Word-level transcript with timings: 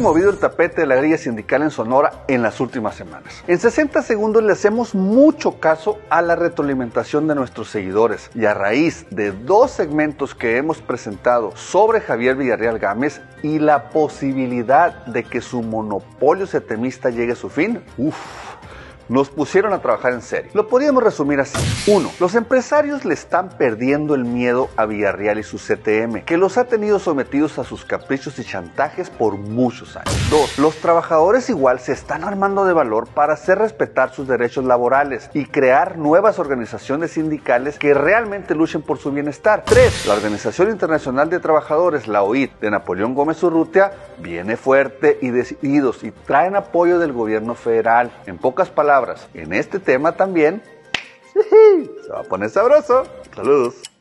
movido 0.00 0.30
el 0.30 0.38
tapete 0.38 0.82
de 0.82 0.86
la 0.86 0.96
grilla 0.96 1.18
sindical 1.18 1.62
en 1.62 1.70
Sonora 1.70 2.24
en 2.28 2.42
las 2.42 2.60
últimas 2.60 2.94
semanas. 2.94 3.42
En 3.46 3.58
60 3.58 4.02
segundos 4.02 4.42
le 4.42 4.52
hacemos 4.52 4.94
mucho 4.94 5.60
caso 5.60 5.98
a 6.10 6.22
la 6.22 6.36
retroalimentación 6.36 7.26
de 7.26 7.34
nuestros 7.34 7.68
seguidores 7.70 8.30
y 8.34 8.44
a 8.44 8.54
raíz 8.54 9.06
de 9.10 9.32
dos 9.32 9.70
segmentos 9.70 10.34
que 10.34 10.56
hemos 10.56 10.78
presentado 10.80 11.56
sobre 11.56 12.00
Javier 12.00 12.36
Villarreal 12.36 12.78
Gámez 12.78 13.20
y 13.42 13.58
la 13.58 13.90
posibilidad 13.90 15.04
de 15.06 15.24
que 15.24 15.40
su 15.40 15.62
monopolio 15.62 16.46
setemista 16.46 17.10
llegue 17.10 17.32
a 17.32 17.36
su 17.36 17.48
fin, 17.48 17.82
uff 17.98 18.16
nos 19.08 19.30
pusieron 19.30 19.72
a 19.72 19.80
trabajar 19.80 20.12
en 20.12 20.22
serio. 20.22 20.50
Lo 20.54 20.68
podríamos 20.68 21.02
resumir 21.02 21.40
así. 21.40 21.58
1. 21.90 22.10
Los 22.20 22.34
empresarios 22.34 23.04
le 23.04 23.14
están 23.14 23.50
perdiendo 23.50 24.14
el 24.14 24.24
miedo 24.24 24.68
a 24.76 24.86
Villarreal 24.86 25.38
y 25.38 25.42
su 25.42 25.58
CTM, 25.58 26.24
que 26.24 26.36
los 26.36 26.58
ha 26.58 26.64
tenido 26.64 26.98
sometidos 26.98 27.58
a 27.58 27.64
sus 27.64 27.84
caprichos 27.84 28.38
y 28.38 28.44
chantajes 28.44 29.10
por 29.10 29.36
muchos 29.36 29.96
años. 29.96 30.14
2. 30.30 30.58
Los 30.58 30.76
trabajadores 30.76 31.50
igual 31.50 31.80
se 31.80 31.92
están 31.92 32.24
armando 32.24 32.64
de 32.64 32.72
valor 32.72 33.08
para 33.08 33.34
hacer 33.34 33.58
respetar 33.58 34.12
sus 34.12 34.28
derechos 34.28 34.64
laborales 34.64 35.30
y 35.34 35.46
crear 35.46 35.98
nuevas 35.98 36.38
organizaciones 36.38 37.12
sindicales 37.12 37.78
que 37.78 37.94
realmente 37.94 38.54
luchen 38.54 38.82
por 38.82 38.98
su 38.98 39.12
bienestar. 39.12 39.64
3. 39.66 40.06
La 40.06 40.14
Organización 40.14 40.70
Internacional 40.70 41.28
de 41.30 41.40
Trabajadores, 41.40 42.08
la 42.08 42.22
OIT, 42.22 42.60
de 42.60 42.70
Napoleón 42.70 43.14
Gómez 43.14 43.42
Urrutia, 43.42 43.92
viene 44.18 44.56
fuerte 44.56 45.18
y 45.20 45.30
decididos 45.30 46.04
y 46.04 46.10
traen 46.10 46.56
apoyo 46.56 46.98
del 46.98 47.12
gobierno 47.12 47.54
federal. 47.54 48.10
En 48.26 48.38
pocas 48.38 48.70
palabras, 48.70 48.92
en 49.34 49.52
este 49.52 49.78
tema 49.78 50.12
también 50.12 50.62
se 52.02 52.08
va 52.12 52.20
a 52.20 52.24
poner 52.24 52.50
sabroso. 52.50 53.04
Saludos. 53.34 53.91